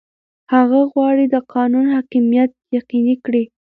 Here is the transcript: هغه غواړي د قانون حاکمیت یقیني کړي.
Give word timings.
هغه 0.53 0.79
غواړي 0.91 1.25
د 1.29 1.35
قانون 1.53 1.85
حاکمیت 1.95 2.51
یقیني 2.77 3.15
کړي. 3.25 3.43